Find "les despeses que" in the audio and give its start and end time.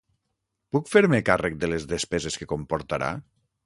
1.71-2.53